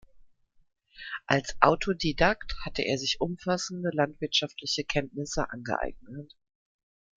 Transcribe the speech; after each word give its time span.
Als 1.27 1.55
Autodidakt 1.61 2.55
hatte 2.65 2.81
er 2.81 2.97
sich 2.97 3.21
umfassende 3.21 3.91
landwirtschaftliche 3.93 4.83
Kenntnisse 4.83 5.51
angeeignet. 5.51 6.35